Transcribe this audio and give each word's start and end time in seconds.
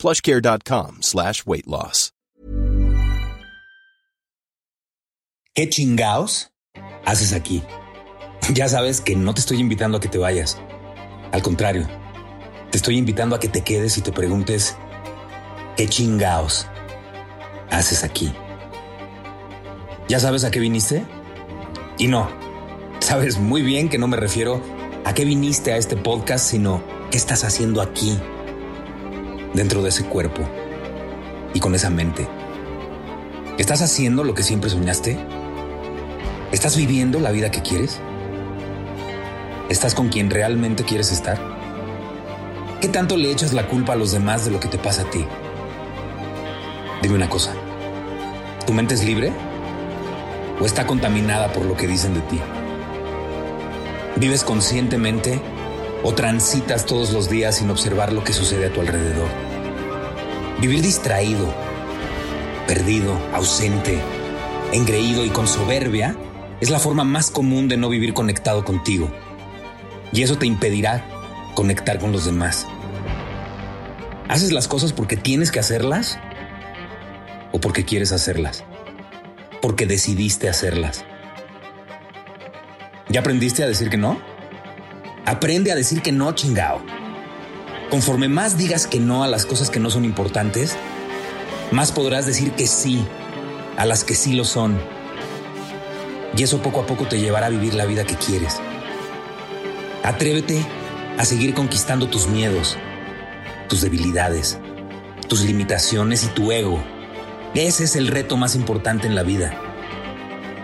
plushcare.com 0.00 1.02
slash 1.02 1.44
weight 1.46 1.66
loss. 1.66 2.12
¿Qué 5.54 5.68
chingaos 5.68 6.50
haces 7.04 7.32
aquí? 7.32 7.62
Ya 8.54 8.68
sabes 8.68 9.00
que 9.00 9.14
no 9.14 9.34
te 9.34 9.40
estoy 9.40 9.60
invitando 9.60 9.98
a 9.98 10.00
que 10.00 10.08
te 10.08 10.18
vayas. 10.18 10.58
Al 11.32 11.42
contrario, 11.42 11.86
te 12.70 12.78
estoy 12.78 12.96
invitando 12.96 13.36
a 13.36 13.38
que 13.40 13.48
te 13.48 13.62
quedes 13.62 13.98
y 13.98 14.00
te 14.00 14.10
preguntes, 14.10 14.76
¿qué 15.76 15.86
chingaos 15.86 16.66
haces 17.70 18.02
aquí? 18.02 18.32
¿Ya 20.08 20.18
sabes 20.18 20.44
a 20.44 20.50
qué 20.50 20.58
viniste? 20.58 21.04
Y 21.98 22.08
no, 22.08 22.28
sabes 23.00 23.38
muy 23.38 23.62
bien 23.62 23.88
que 23.88 23.98
no 23.98 24.08
me 24.08 24.16
refiero 24.16 24.62
a 25.04 25.14
qué 25.14 25.24
viniste 25.24 25.72
a 25.72 25.76
este 25.76 25.96
podcast, 25.96 26.44
sino 26.46 26.82
qué 27.10 27.18
estás 27.18 27.44
haciendo 27.44 27.82
aquí, 27.82 28.18
dentro 29.54 29.82
de 29.82 29.88
ese 29.88 30.04
cuerpo 30.04 30.42
y 31.54 31.60
con 31.60 31.74
esa 31.74 31.90
mente. 31.90 32.28
¿Estás 33.58 33.82
haciendo 33.82 34.24
lo 34.24 34.34
que 34.34 34.42
siempre 34.42 34.70
soñaste? 34.70 35.18
¿Estás 36.52 36.76
viviendo 36.76 37.20
la 37.20 37.30
vida 37.30 37.50
que 37.50 37.62
quieres? 37.62 38.00
¿Estás 39.68 39.94
con 39.94 40.08
quien 40.08 40.30
realmente 40.30 40.84
quieres 40.84 41.12
estar? 41.12 41.38
¿Qué 42.80 42.88
tanto 42.88 43.16
le 43.16 43.30
echas 43.30 43.52
la 43.52 43.68
culpa 43.68 43.92
a 43.92 43.96
los 43.96 44.12
demás 44.12 44.44
de 44.44 44.50
lo 44.50 44.58
que 44.58 44.68
te 44.68 44.78
pasa 44.78 45.02
a 45.02 45.10
ti? 45.10 45.24
Dime 47.02 47.14
una 47.14 47.28
cosa. 47.28 47.52
¿Tu 48.66 48.72
mente 48.72 48.94
es 48.94 49.04
libre? 49.04 49.32
¿O 50.60 50.64
está 50.64 50.86
contaminada 50.86 51.52
por 51.52 51.64
lo 51.64 51.76
que 51.76 51.86
dicen 51.86 52.14
de 52.14 52.20
ti? 52.20 52.40
¿Vives 54.16 54.44
conscientemente 54.44 55.40
o 56.02 56.14
transitas 56.14 56.86
todos 56.86 57.12
los 57.12 57.28
días 57.28 57.56
sin 57.56 57.70
observar 57.70 58.12
lo 58.12 58.24
que 58.24 58.32
sucede 58.32 58.66
a 58.66 58.72
tu 58.72 58.80
alrededor? 58.80 59.28
Vivir 60.60 60.82
distraído, 60.82 61.52
perdido, 62.66 63.18
ausente, 63.32 64.00
engreído 64.72 65.24
y 65.24 65.30
con 65.30 65.48
soberbia 65.48 66.16
es 66.60 66.70
la 66.70 66.78
forma 66.78 67.04
más 67.04 67.30
común 67.30 67.68
de 67.68 67.76
no 67.76 67.88
vivir 67.88 68.14
conectado 68.14 68.64
contigo. 68.64 69.10
Y 70.12 70.22
eso 70.22 70.36
te 70.38 70.46
impedirá 70.46 71.04
conectar 71.54 71.98
con 71.98 72.12
los 72.12 72.24
demás. 72.24 72.66
¿Haces 74.28 74.52
las 74.52 74.68
cosas 74.68 74.92
porque 74.92 75.16
tienes 75.16 75.50
que 75.50 75.58
hacerlas? 75.58 76.18
¿O 77.52 77.60
porque 77.60 77.84
quieres 77.84 78.12
hacerlas? 78.12 78.64
Porque 79.60 79.86
decidiste 79.86 80.48
hacerlas. 80.48 81.04
¿Ya 83.08 83.20
aprendiste 83.20 83.64
a 83.64 83.66
decir 83.66 83.90
que 83.90 83.96
no? 83.96 84.20
Aprende 85.30 85.70
a 85.70 85.76
decir 85.76 86.02
que 86.02 86.10
no, 86.10 86.32
chingao. 86.32 86.82
Conforme 87.88 88.26
más 88.26 88.58
digas 88.58 88.88
que 88.88 88.98
no 88.98 89.22
a 89.22 89.28
las 89.28 89.46
cosas 89.46 89.70
que 89.70 89.78
no 89.78 89.88
son 89.88 90.04
importantes, 90.04 90.76
más 91.70 91.92
podrás 91.92 92.26
decir 92.26 92.50
que 92.50 92.66
sí 92.66 93.06
a 93.76 93.86
las 93.86 94.02
que 94.02 94.16
sí 94.16 94.32
lo 94.32 94.44
son. 94.44 94.76
Y 96.36 96.42
eso 96.42 96.60
poco 96.62 96.80
a 96.80 96.86
poco 96.86 97.06
te 97.06 97.20
llevará 97.20 97.46
a 97.46 97.50
vivir 97.50 97.74
la 97.74 97.86
vida 97.86 98.04
que 98.04 98.16
quieres. 98.16 98.58
Atrévete 100.02 100.66
a 101.16 101.24
seguir 101.24 101.54
conquistando 101.54 102.08
tus 102.08 102.26
miedos, 102.26 102.76
tus 103.68 103.82
debilidades, 103.82 104.58
tus 105.28 105.44
limitaciones 105.44 106.24
y 106.24 106.26
tu 106.26 106.50
ego. 106.50 106.82
Ese 107.54 107.84
es 107.84 107.94
el 107.94 108.08
reto 108.08 108.36
más 108.36 108.56
importante 108.56 109.06
en 109.06 109.14
la 109.14 109.22
vida. 109.22 109.56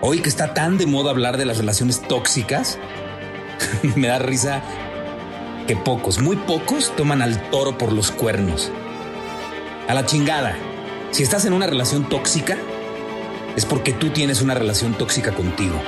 Hoy 0.01 0.23
que 0.23 0.29
está 0.29 0.55
tan 0.55 0.77
de 0.77 0.87
moda 0.87 1.13
hablar 1.13 1.37
de 1.37 1.45
las 1.45 1.59
relaciones 1.59 2.03
tóxicas, 2.03 2.81
me 3.97 4.09
da 4.09 4.19
risa 4.19 4.63
que 5.67 5.77
pocos, 5.77 6.21
muy 6.21 6.37
pocos, 6.37 6.95
toman 6.97 7.23
al 7.23 7.51
toro 7.51 7.77
por 7.77 7.93
los 7.93 8.11
cuernos. 8.11 8.71
A 9.89 9.95
la 9.95 10.07
chingada. 10.07 10.57
Si 11.11 11.23
estás 11.23 11.45
en 11.45 11.53
una 11.53 11.67
relación 11.67 12.09
tóxica, 12.09 12.57
es 13.57 13.65
porque 13.65 13.93
tú 13.93 14.11
tienes 14.11 14.43
una 14.43 14.55
relación 14.55 14.95
tóxica 14.95 15.33
contigo. 15.33 15.81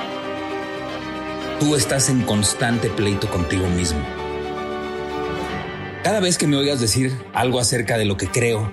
Tú 1.60 1.74
estás 1.76 2.08
en 2.08 2.22
constante 2.22 2.88
pleito 2.88 3.28
contigo 3.28 3.66
mismo. 3.68 4.00
Cada 6.02 6.20
vez 6.20 6.38
que 6.38 6.46
me 6.46 6.56
oigas 6.56 6.80
decir 6.80 7.16
algo 7.34 7.60
acerca 7.60 7.98
de 7.98 8.04
lo 8.04 8.16
que 8.16 8.28
creo, 8.28 8.72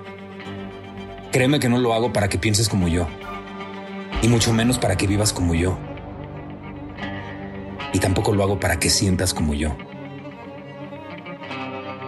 créeme 1.32 1.60
que 1.60 1.68
no 1.68 1.80
lo 1.80 1.94
hago 1.94 2.14
para 2.14 2.30
que 2.30 2.38
pienses 2.38 2.70
como 2.70 2.88
yo, 2.88 3.08
y 4.22 4.28
mucho 4.28 4.54
menos 4.54 4.78
para 4.78 4.96
que 4.96 5.08
vivas 5.08 5.34
como 5.34 5.54
yo. 5.54 5.78
Y 7.96 8.00
tampoco 8.00 8.34
lo 8.34 8.44
hago 8.44 8.60
para 8.60 8.78
que 8.78 8.90
sientas 8.90 9.34
como 9.34 9.54
yo. 9.54 9.74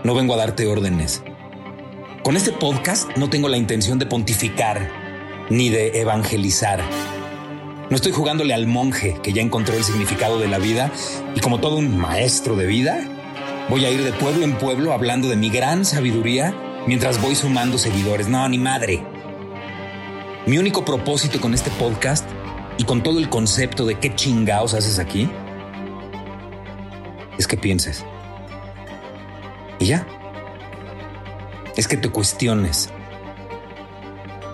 No 0.04 0.14
vengo 0.14 0.34
a 0.34 0.38
darte 0.38 0.68
órdenes. 0.68 1.24
Con 2.26 2.36
este 2.36 2.52
podcast 2.52 3.16
no 3.16 3.30
tengo 3.30 3.48
la 3.48 3.56
intención 3.56 3.98
de 3.98 4.06
pontificar 4.06 4.92
ni 5.50 5.70
de 5.70 6.02
evangelizar. 6.02 6.82
No 7.90 7.96
estoy 7.96 8.12
jugándole 8.12 8.54
al 8.54 8.68
monje 8.68 9.16
que 9.24 9.32
ya 9.32 9.42
encontró 9.42 9.76
el 9.76 9.84
significado 9.86 10.40
de 10.40 10.50
la 10.50 10.58
vida 10.58 10.92
y 11.36 11.40
como 11.40 11.62
todo 11.62 11.78
un 11.78 11.98
maestro 11.98 12.58
de 12.58 12.66
vida, 12.66 13.00
voy 13.70 13.86
a 13.86 13.90
ir 13.90 14.04
de 14.04 14.12
pueblo 14.12 14.44
en 14.44 14.58
pueblo 14.58 14.92
hablando 14.92 15.30
de 15.30 15.38
mi 15.38 15.50
gran 15.50 15.86
sabiduría 15.86 16.54
mientras 16.86 17.22
voy 17.22 17.36
sumando 17.36 17.78
seguidores. 17.78 18.28
No, 18.28 18.50
ni 18.50 18.58
madre. 18.58 19.06
Mi 20.48 20.58
único 20.58 20.84
propósito 20.84 21.40
con 21.40 21.54
este 21.54 21.72
podcast 21.72 22.30
y 22.78 22.84
con 22.84 23.04
todo 23.04 23.20
el 23.20 23.30
concepto 23.30 23.86
de 23.86 23.96
qué 23.96 24.14
chingaos 24.14 24.74
haces 24.74 25.00
aquí 25.00 25.30
es 27.38 27.48
que 27.48 27.58
pienses. 27.58 28.04
Y 29.80 29.86
ya. 29.86 30.06
Es 31.76 31.88
que 31.88 31.98
te 31.98 32.10
cuestiones. 32.10 32.90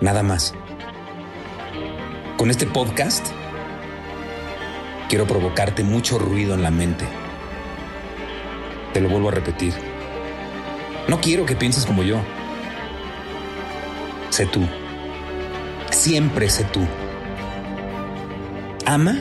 Nada 0.02 0.24
más. 0.24 0.54
Con 2.38 2.52
este 2.52 2.66
podcast 2.66 3.26
quiero 5.08 5.26
provocarte 5.26 5.84
mucho 5.84 6.20
ruido 6.20 6.54
en 6.56 6.64
la 6.64 6.72
mente. 6.72 7.06
Te 8.92 9.00
lo 9.00 9.10
vuelvo 9.10 9.30
a 9.30 9.32
repetir. 9.32 9.74
No 11.08 11.22
quiero 11.22 11.46
que 11.46 11.56
pienses 11.56 11.86
como 11.86 12.04
yo. 12.04 12.18
Sé 14.30 14.46
tú. 14.46 14.68
Siempre 15.92 16.50
sé 16.50 16.66
tú. 16.66 16.82
Ama, 18.86 19.18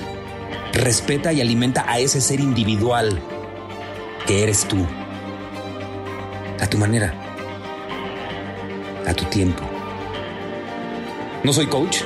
respeta 0.73 1.33
y 1.33 1.41
alimenta 1.41 1.85
a 1.89 2.01
ese 2.01 2.21
ser 2.21 2.41
individual 2.41 3.23
que 4.27 4.43
eres 4.43 4.67
tú. 4.67 4.87
A 6.61 6.67
tu 6.67 6.79
manera. 6.79 7.15
A 9.07 9.15
tu 9.15 9.25
tiempo. 9.27 9.63
No 11.45 11.53
soy 11.53 11.67
coach. 11.67 12.03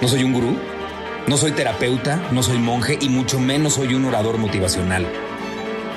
No 0.00 0.06
soy 0.06 0.22
un 0.22 0.32
gurú, 0.32 0.56
no 1.26 1.36
soy 1.36 1.50
terapeuta, 1.50 2.28
no 2.30 2.44
soy 2.44 2.58
monje 2.58 2.96
y 3.00 3.08
mucho 3.08 3.40
menos 3.40 3.74
soy 3.74 3.94
un 3.94 4.04
orador 4.04 4.38
motivacional. 4.38 5.04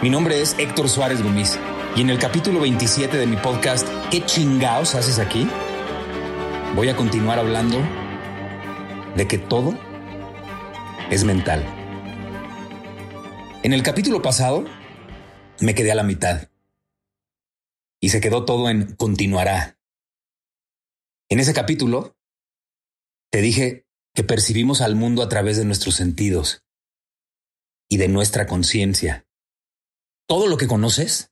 Mi 0.01 0.09
nombre 0.09 0.41
es 0.41 0.55
Héctor 0.57 0.89
Suárez 0.89 1.21
Gómez 1.21 1.59
y 1.95 2.01
en 2.01 2.09
el 2.09 2.17
capítulo 2.17 2.59
27 2.61 3.15
de 3.15 3.27
mi 3.27 3.37
podcast 3.37 3.87
¿Qué 4.09 4.25
chingaos 4.25 4.95
haces 4.95 5.19
aquí? 5.19 5.47
Voy 6.75 6.89
a 6.89 6.95
continuar 6.95 7.37
hablando 7.37 7.77
de 9.15 9.27
que 9.27 9.37
todo 9.37 9.75
es 11.11 11.23
mental. 11.23 11.63
En 13.61 13.73
el 13.73 13.83
capítulo 13.83 14.23
pasado 14.23 14.65
me 15.61 15.75
quedé 15.75 15.91
a 15.91 15.95
la 15.95 16.03
mitad 16.03 16.49
y 18.01 18.09
se 18.09 18.19
quedó 18.19 18.45
todo 18.45 18.69
en 18.69 18.95
continuará. 18.95 19.79
En 21.29 21.39
ese 21.39 21.53
capítulo 21.53 22.17
te 23.31 23.41
dije 23.41 23.85
que 24.13 24.23
percibimos 24.23 24.81
al 24.81 24.95
mundo 24.95 25.21
a 25.21 25.29
través 25.29 25.57
de 25.57 25.65
nuestros 25.65 25.95
sentidos 25.95 26.65
y 27.89 27.97
de 27.97 28.07
nuestra 28.07 28.47
conciencia. 28.47 29.27
Todo 30.27 30.47
lo 30.47 30.57
que 30.57 30.67
conoces, 30.67 31.31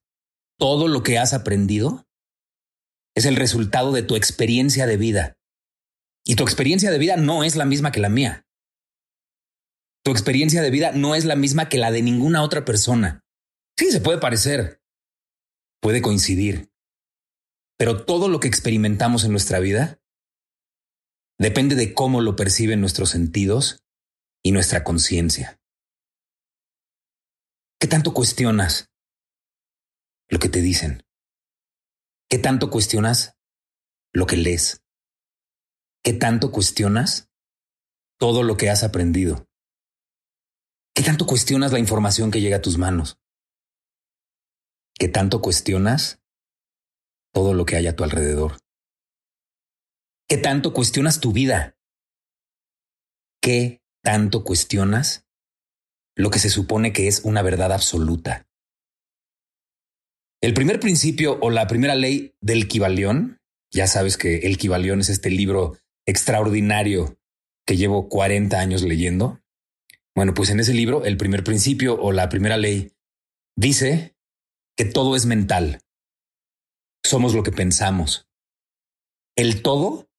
todo 0.58 0.88
lo 0.88 1.04
que 1.04 1.18
has 1.18 1.34
aprendido, 1.34 2.08
es 3.16 3.26
el 3.26 3.36
resultado 3.36 3.92
de 3.92 4.04
tu 4.04 4.16
experiencia 4.16 4.86
de 4.86 4.98
vida. 4.98 5.38
Y 6.24 6.36
tu 6.36 6.44
experiencia 6.44 6.92
de 6.92 7.00
vida 7.00 7.18
no 7.18 7.44
es 7.44 7.56
la 7.56 7.66
misma 7.66 7.92
que 7.92 8.00
la 8.00 8.10
mía. 8.10 8.46
Tu 10.04 10.12
experiencia 10.12 10.62
de 10.62 10.70
vida 10.70 10.92
no 10.92 11.16
es 11.16 11.26
la 11.26 11.36
misma 11.36 11.68
que 11.68 11.78
la 11.78 11.92
de 11.92 12.02
ninguna 12.02 12.44
otra 12.44 12.64
persona. 12.64 13.26
Sí, 13.80 13.92
se 13.94 14.02
puede 14.02 14.18
parecer, 14.18 14.84
puede 15.82 16.02
coincidir, 16.02 16.70
pero 17.78 18.04
todo 18.04 18.28
lo 18.28 18.42
que 18.42 18.50
experimentamos 18.50 19.24
en 19.24 19.32
nuestra 19.32 19.60
vida 19.60 20.02
depende 21.38 21.76
de 21.76 21.94
cómo 21.94 22.20
lo 22.20 22.36
perciben 22.36 22.82
nuestros 22.82 23.12
sentidos 23.12 23.86
y 24.44 24.52
nuestra 24.52 24.84
conciencia. 24.84 25.62
¿Qué 27.80 27.88
tanto 27.88 28.14
cuestionas 28.14 28.92
lo 30.28 30.40
que 30.40 30.50
te 30.50 30.62
dicen? 30.62 31.06
¿Qué 32.30 32.38
tanto 32.38 32.70
cuestionas 32.70 33.38
lo 34.12 34.26
que 34.26 34.36
lees? 34.36 34.84
¿Qué 36.04 36.12
tanto 36.12 36.52
cuestionas 36.52 37.30
todo 38.20 38.44
lo 38.44 38.58
que 38.58 38.70
has 38.70 38.84
aprendido? 38.84 39.48
¿Qué 40.94 41.02
tanto 41.02 41.26
cuestionas 41.26 41.72
la 41.72 41.80
información 41.80 42.30
que 42.30 42.42
llega 42.42 42.58
a 42.58 42.62
tus 42.62 42.78
manos? 42.78 43.18
¿Qué 45.00 45.08
tanto 45.08 45.42
cuestionas 45.42 46.22
todo 47.34 47.54
lo 47.54 47.66
que 47.66 47.78
hay 47.78 47.88
a 47.88 47.96
tu 47.96 48.04
alrededor? 48.04 48.58
¿Qué 50.28 50.36
tanto 50.36 50.74
cuestionas 50.74 51.22
tu 51.22 51.32
vida? 51.32 51.78
¿Qué 53.42 53.82
tanto 54.04 54.44
cuestionas 54.44 55.26
lo 56.18 56.30
que 56.30 56.40
se 56.40 56.50
supone 56.50 56.92
que 56.92 57.08
es 57.08 57.22
una 57.24 57.42
verdad 57.42 57.72
absoluta? 57.72 58.50
El 60.42 60.54
primer 60.54 60.82
principio 60.82 61.40
o 61.42 61.50
la 61.50 61.68
primera 61.68 61.96
ley 61.96 62.36
del 62.42 62.68
Kibalión, 62.68 63.40
ya 63.72 63.88
sabes 63.88 64.18
que 64.18 64.40
el 64.40 64.58
Kibalión 64.58 65.00
es 65.00 65.08
este 65.08 65.30
libro 65.30 65.78
extraordinario 66.06 67.18
que 67.66 67.78
llevo 67.78 68.10
40 68.10 68.60
años 68.60 68.84
leyendo. 68.84 69.40
Bueno, 70.14 70.34
pues 70.34 70.50
en 70.50 70.60
ese 70.60 70.74
libro, 70.74 71.06
el 71.06 71.16
primer 71.16 71.46
principio 71.46 71.98
o 72.02 72.12
la 72.12 72.28
primera 72.28 72.58
ley 72.58 72.92
dice 73.56 74.19
que 74.80 74.86
todo 74.86 75.18
es 75.18 75.26
mental. 75.26 75.82
Somos 77.04 77.34
lo 77.34 77.44
que 77.44 77.52
pensamos. 77.52 78.30
El 79.36 79.62
todo 79.62 80.10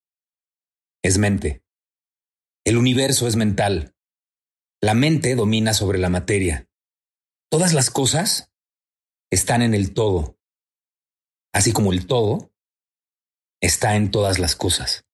es 1.03 1.17
mente. 1.17 1.65
El 2.67 2.77
universo 2.77 3.27
es 3.27 3.37
mental. 3.37 3.97
La 4.83 4.93
mente 4.93 5.35
domina 5.35 5.73
sobre 5.73 5.97
la 5.99 6.11
materia. 6.11 6.69
Todas 7.51 7.73
las 7.73 7.89
cosas 7.89 8.53
están 9.31 9.63
en 9.63 9.73
el 9.73 9.95
todo, 9.95 10.39
así 11.55 11.73
como 11.73 11.95
el 11.95 12.07
todo 12.07 12.53
está 13.63 13.97
en 13.97 14.11
todas 14.11 14.39
las 14.39 14.57
cosas. 14.57 15.07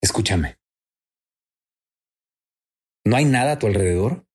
Escúchame. 0.00 0.58
No 3.04 3.16
hay 3.16 3.26
nada 3.26 3.52
a 3.52 3.58
tu 3.58 3.66
alrededor 3.66 4.26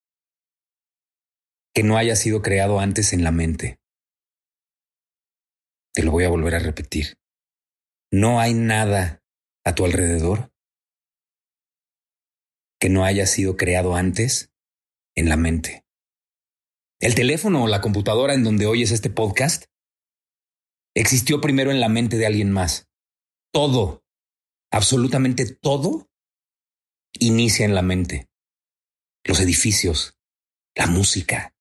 que 1.77 1.83
no 1.83 1.95
haya 1.95 2.15
sido 2.15 2.41
creado 2.41 2.79
antes 2.79 3.13
en 3.13 3.23
la 3.23 3.31
mente. 3.31 3.79
Te 5.93 6.01
lo 6.01 6.09
voy 6.09 6.23
a 6.23 6.29
volver 6.29 6.55
a 6.55 6.59
repetir. 6.59 7.19
No 8.11 8.39
hay 8.39 8.55
nada 8.55 9.23
a 9.63 9.75
tu 9.75 9.85
alrededor 9.85 10.51
que 12.79 12.89
no 12.89 13.05
haya 13.05 13.27
sido 13.27 13.57
creado 13.57 13.93
antes 13.93 14.51
en 15.15 15.29
la 15.29 15.37
mente. 15.37 15.85
El 16.99 17.13
teléfono 17.13 17.65
o 17.65 17.67
la 17.67 17.79
computadora 17.79 18.33
en 18.33 18.43
donde 18.43 18.65
oyes 18.65 18.89
este 18.89 19.11
podcast 19.11 19.65
existió 20.95 21.41
primero 21.41 21.69
en 21.69 21.79
la 21.79 21.89
mente 21.89 22.17
de 22.17 22.25
alguien 22.25 22.51
más. 22.51 22.89
Todo, 23.53 24.03
absolutamente 24.71 25.45
todo, 25.45 26.09
inicia 27.19 27.65
en 27.65 27.75
la 27.75 27.83
mente. 27.83 28.31
Los 29.23 29.39
edificios, 29.39 30.17
la 30.73 30.87
música, 30.87 31.53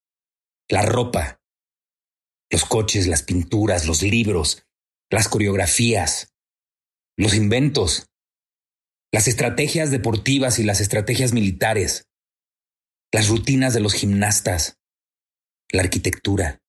la 0.68 0.82
ropa, 0.82 1.40
los 2.50 2.64
coches, 2.64 3.06
las 3.06 3.22
pinturas, 3.22 3.86
los 3.86 4.02
libros, 4.02 4.66
las 5.10 5.28
coreografías, 5.28 6.34
los 7.16 7.34
inventos, 7.34 8.08
las 9.12 9.28
estrategias 9.28 9.90
deportivas 9.90 10.58
y 10.58 10.64
las 10.64 10.80
estrategias 10.80 11.32
militares, 11.32 12.08
las 13.12 13.28
rutinas 13.28 13.72
de 13.74 13.80
los 13.80 13.94
gimnastas, 13.94 14.78
la 15.70 15.82
arquitectura, 15.82 16.62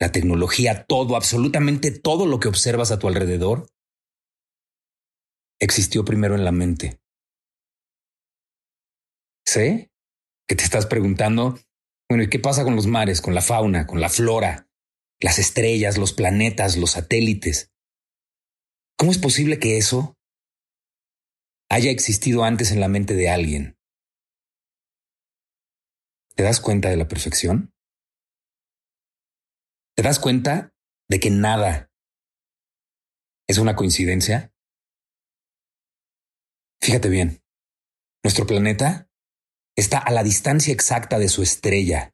la 0.00 0.12
tecnología, 0.12 0.84
todo, 0.84 1.16
absolutamente 1.16 1.90
todo 1.90 2.26
lo 2.26 2.38
que 2.38 2.48
observas 2.48 2.90
a 2.92 2.98
tu 2.98 3.08
alrededor, 3.08 3.68
existió 5.60 6.04
primero 6.04 6.34
en 6.34 6.44
la 6.44 6.52
mente. 6.52 7.00
Sé 9.44 9.90
que 10.46 10.54
te 10.54 10.62
estás 10.62 10.86
preguntando, 10.86 11.58
bueno, 12.08 12.24
¿y 12.24 12.30
qué 12.30 12.38
pasa 12.38 12.64
con 12.64 12.74
los 12.74 12.86
mares, 12.86 13.20
con 13.20 13.34
la 13.34 13.42
fauna, 13.42 13.86
con 13.86 14.00
la 14.00 14.08
flora, 14.08 14.68
las 15.20 15.38
estrellas, 15.38 15.98
los 15.98 16.12
planetas, 16.12 16.76
los 16.76 16.92
satélites? 16.92 17.70
¿Cómo 18.96 19.12
es 19.12 19.18
posible 19.18 19.58
que 19.58 19.76
eso 19.76 20.16
haya 21.70 21.90
existido 21.90 22.44
antes 22.44 22.72
en 22.72 22.80
la 22.80 22.88
mente 22.88 23.14
de 23.14 23.28
alguien? 23.28 23.78
¿Te 26.34 26.42
das 26.44 26.60
cuenta 26.60 26.88
de 26.88 26.96
la 26.96 27.08
perfección? 27.08 27.74
¿Te 29.94 30.02
das 30.02 30.18
cuenta 30.18 30.72
de 31.08 31.20
que 31.20 31.30
nada 31.30 31.90
es 33.48 33.58
una 33.58 33.76
coincidencia? 33.76 34.54
Fíjate 36.80 37.08
bien, 37.08 37.42
nuestro 38.22 38.46
planeta 38.46 39.07
está 39.78 39.98
a 39.98 40.10
la 40.10 40.24
distancia 40.24 40.72
exacta 40.72 41.20
de 41.20 41.28
su 41.28 41.40
estrella, 41.40 42.12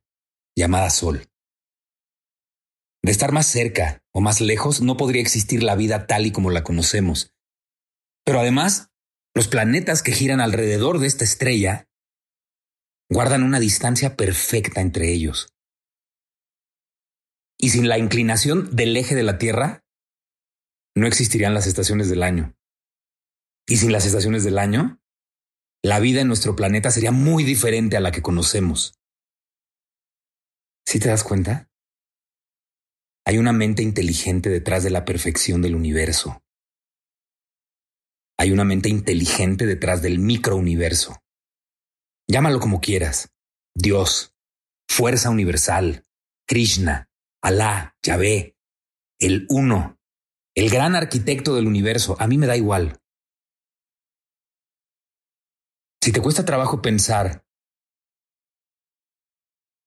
llamada 0.54 0.90
Sol. 0.90 1.26
De 3.02 3.10
estar 3.10 3.32
más 3.32 3.46
cerca 3.46 4.02
o 4.12 4.20
más 4.20 4.42
lejos 4.42 4.82
no 4.82 4.98
podría 4.98 5.22
existir 5.22 5.62
la 5.62 5.74
vida 5.74 6.06
tal 6.06 6.26
y 6.26 6.30
como 6.30 6.50
la 6.50 6.62
conocemos. 6.62 7.32
Pero 8.22 8.40
además, 8.40 8.90
los 9.34 9.48
planetas 9.48 10.02
que 10.02 10.12
giran 10.12 10.42
alrededor 10.42 10.98
de 10.98 11.06
esta 11.06 11.24
estrella 11.24 11.86
guardan 13.10 13.42
una 13.42 13.60
distancia 13.60 14.14
perfecta 14.14 14.82
entre 14.82 15.10
ellos. 15.10 15.48
Y 17.58 17.70
sin 17.70 17.88
la 17.88 17.96
inclinación 17.96 18.76
del 18.76 18.94
eje 18.94 19.14
de 19.14 19.22
la 19.22 19.38
Tierra, 19.38 19.84
no 20.94 21.06
existirían 21.06 21.54
las 21.54 21.66
estaciones 21.66 22.10
del 22.10 22.22
año. 22.22 22.54
Y 23.66 23.78
sin 23.78 23.90
las 23.90 24.04
estaciones 24.04 24.44
del 24.44 24.58
año, 24.58 25.00
la 25.84 26.00
vida 26.00 26.22
en 26.22 26.28
nuestro 26.28 26.56
planeta 26.56 26.90
sería 26.90 27.12
muy 27.12 27.44
diferente 27.44 27.98
a 27.98 28.00
la 28.00 28.10
que 28.10 28.22
conocemos. 28.22 28.98
¿Sí 30.86 30.98
te 30.98 31.10
das 31.10 31.22
cuenta? 31.22 31.68
Hay 33.26 33.36
una 33.36 33.52
mente 33.52 33.82
inteligente 33.82 34.48
detrás 34.48 34.82
de 34.82 34.88
la 34.88 35.04
perfección 35.04 35.60
del 35.60 35.74
universo. 35.74 36.42
Hay 38.38 38.50
una 38.50 38.64
mente 38.64 38.88
inteligente 38.88 39.66
detrás 39.66 40.00
del 40.00 40.20
microuniverso. 40.20 41.18
Llámalo 42.28 42.60
como 42.60 42.80
quieras. 42.80 43.28
Dios, 43.74 44.34
fuerza 44.88 45.28
universal, 45.28 46.06
Krishna, 46.48 47.10
Alá, 47.42 47.94
Yahvé, 48.02 48.56
el 49.18 49.44
uno, 49.50 49.98
el 50.54 50.70
gran 50.70 50.96
arquitecto 50.96 51.54
del 51.54 51.66
universo, 51.66 52.16
a 52.18 52.26
mí 52.26 52.38
me 52.38 52.46
da 52.46 52.56
igual. 52.56 53.02
Si 56.04 56.12
te 56.12 56.20
cuesta 56.20 56.44
trabajo 56.44 56.82
pensar 56.82 57.46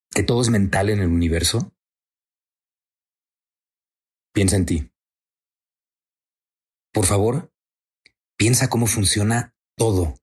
que 0.09 0.23
todo 0.23 0.41
es 0.41 0.49
mental 0.49 0.89
en 0.89 0.99
el 0.99 1.09
universo, 1.09 1.77
piensa 4.33 4.55
en 4.55 4.65
ti. 4.65 4.91
Por 6.91 7.05
favor, 7.05 7.53
piensa 8.35 8.67
cómo 8.67 8.87
funciona 8.87 9.55
todo 9.77 10.15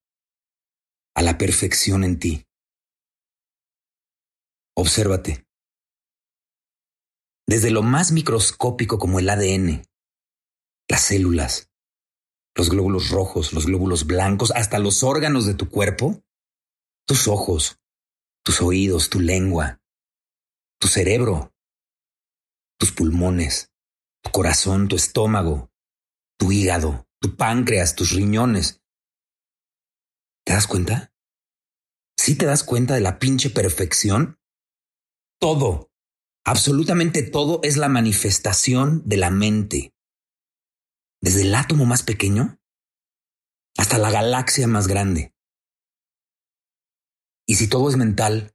a 1.14 1.22
la 1.22 1.38
perfección 1.38 2.02
en 2.02 2.18
ti. 2.18 2.44
Obsérvate 4.76 5.46
desde 7.46 7.70
lo 7.70 7.84
más 7.84 8.10
microscópico 8.10 8.98
como 8.98 9.20
el 9.20 9.30
ADN, 9.30 9.84
las 10.88 11.02
células, 11.02 11.72
los 12.54 12.70
glóbulos 12.70 13.10
rojos, 13.10 13.52
los 13.52 13.66
glóbulos 13.66 14.06
blancos, 14.06 14.52
hasta 14.52 14.78
los 14.78 15.02
órganos 15.02 15.46
de 15.46 15.54
tu 15.54 15.68
cuerpo, 15.68 16.22
tus 17.06 17.28
ojos, 17.28 17.80
tus 18.44 18.62
oídos, 18.62 19.10
tu 19.10 19.20
lengua, 19.20 19.80
tu 20.78 20.88
cerebro, 20.88 21.52
tus 22.78 22.92
pulmones, 22.92 23.72
tu 24.22 24.30
corazón, 24.30 24.88
tu 24.88 24.96
estómago, 24.96 25.70
tu 26.38 26.52
hígado, 26.52 27.06
tu 27.20 27.36
páncreas, 27.36 27.94
tus 27.94 28.12
riñones. 28.12 28.82
¿Te 30.44 30.52
das 30.52 30.66
cuenta? 30.66 31.12
¿Sí 32.18 32.36
te 32.36 32.46
das 32.46 32.62
cuenta 32.62 32.94
de 32.94 33.00
la 33.00 33.18
pinche 33.18 33.50
perfección? 33.50 34.38
Todo 35.40 35.90
Absolutamente 36.46 37.22
todo 37.22 37.60
es 37.62 37.78
la 37.78 37.88
manifestación 37.88 39.02
de 39.06 39.16
la 39.16 39.30
mente. 39.30 39.93
Desde 41.24 41.40
el 41.40 41.54
átomo 41.54 41.86
más 41.86 42.02
pequeño 42.02 42.60
hasta 43.78 43.96
la 43.96 44.10
galaxia 44.10 44.68
más 44.68 44.88
grande. 44.88 45.34
Y 47.46 47.54
si 47.54 47.66
todo 47.66 47.88
es 47.88 47.96
mental, 47.96 48.54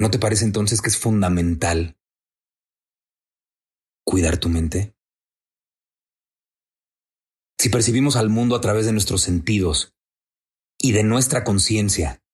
¿no 0.00 0.10
te 0.10 0.18
parece 0.18 0.44
entonces 0.44 0.82
que 0.82 0.88
es 0.88 0.98
fundamental 0.98 1.96
cuidar 4.04 4.38
tu 4.38 4.48
mente? 4.48 4.96
Si 7.56 7.68
percibimos 7.68 8.16
al 8.16 8.28
mundo 8.28 8.56
a 8.56 8.60
través 8.60 8.86
de 8.86 8.92
nuestros 8.92 9.22
sentidos 9.22 9.94
y 10.80 10.90
de 10.90 11.04
nuestra 11.04 11.44
conciencia, 11.44 12.24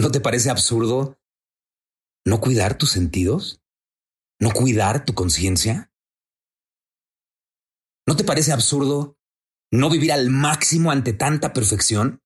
¿no 0.00 0.10
te 0.10 0.20
parece 0.20 0.50
absurdo 0.50 1.20
no 2.24 2.40
cuidar 2.40 2.76
tus 2.76 2.90
sentidos? 2.90 3.62
¿No 4.40 4.50
cuidar 4.50 5.04
tu 5.04 5.14
conciencia? 5.14 5.90
¿No 8.06 8.16
te 8.16 8.24
parece 8.24 8.52
absurdo 8.52 9.18
no 9.72 9.90
vivir 9.90 10.12
al 10.12 10.30
máximo 10.30 10.90
ante 10.90 11.12
tanta 11.12 11.52
perfección? 11.52 12.22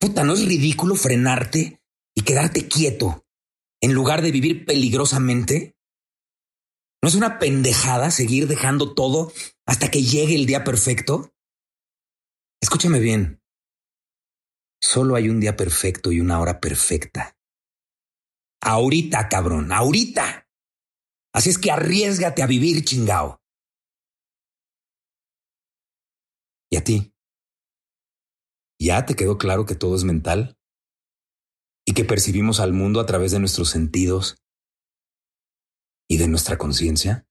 Puta, 0.00 0.24
¿no 0.24 0.32
es 0.32 0.44
ridículo 0.44 0.94
frenarte 0.96 1.80
y 2.14 2.22
quedarte 2.22 2.66
quieto 2.68 3.26
en 3.80 3.92
lugar 3.92 4.22
de 4.22 4.32
vivir 4.32 4.64
peligrosamente? 4.64 5.76
¿No 7.02 7.08
es 7.08 7.14
una 7.14 7.38
pendejada 7.38 8.10
seguir 8.10 8.48
dejando 8.48 8.94
todo 8.94 9.32
hasta 9.66 9.90
que 9.90 10.02
llegue 10.02 10.34
el 10.34 10.46
día 10.46 10.64
perfecto? 10.64 11.34
Escúchame 12.60 12.98
bien. 12.98 13.42
Solo 14.80 15.14
hay 15.14 15.28
un 15.28 15.38
día 15.38 15.56
perfecto 15.56 16.10
y 16.12 16.20
una 16.20 16.40
hora 16.40 16.60
perfecta. 16.60 17.36
Ahorita, 18.60 19.28
cabrón, 19.28 19.72
ahorita. 19.72 20.41
Así 21.34 21.50
es 21.50 21.58
que 21.58 21.70
arriesgate 21.70 22.42
a 22.42 22.46
vivir, 22.46 22.84
chingao. 22.84 23.40
¿Y 26.70 26.76
a 26.76 26.84
ti? 26.84 27.14
¿Ya 28.78 29.06
te 29.06 29.14
quedó 29.14 29.38
claro 29.38 29.64
que 29.64 29.74
todo 29.74 29.94
es 29.96 30.04
mental? 30.04 30.56
¿Y 31.86 31.94
que 31.94 32.04
percibimos 32.04 32.60
al 32.60 32.72
mundo 32.72 33.00
a 33.00 33.06
través 33.06 33.32
de 33.32 33.38
nuestros 33.38 33.70
sentidos 33.70 34.36
y 36.08 36.18
de 36.18 36.28
nuestra 36.28 36.58
conciencia? 36.58 37.26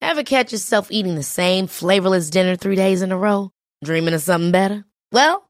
Ever 0.00 0.24
catch 0.24 0.52
yourself 0.52 0.88
eating 0.90 1.14
the 1.14 1.22
same 1.22 1.66
flavorless 1.66 2.30
dinner 2.30 2.56
three 2.56 2.76
days 2.76 3.02
in 3.02 3.12
a 3.12 3.16
row? 3.16 3.50
Dreaming 3.84 4.14
of 4.14 4.22
something 4.22 4.50
better? 4.50 4.84
Well, 5.12 5.49